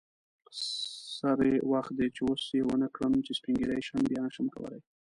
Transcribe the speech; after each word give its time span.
سری 1.17 1.53
وخت 1.71 1.91
دی 1.97 2.07
چی 2.15 2.21
اوس 2.25 2.43
یی 2.53 2.59
ونکړم 2.65 3.13
چی 3.25 3.33
سپین 3.39 3.55
ږیری 3.59 3.81
شم 3.87 4.01
بیا 4.09 4.19
نشم 4.25 4.47
کولی 4.53 4.79